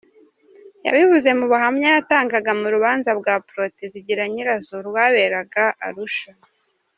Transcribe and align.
Yabivugiye 0.85 1.33
mu 1.39 1.45
buhamya 1.51 1.87
yatangaga 1.97 2.51
mu 2.61 2.67
rubanza 2.73 3.09
rwa 3.19 3.33
Portais 3.49 3.91
Zigiranyirazo, 3.93 4.75
rwaberaga 4.87 5.63
i 5.73 5.75
Arusha. 5.87 6.31